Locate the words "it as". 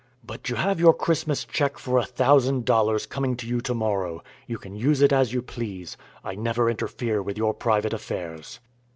4.99-5.31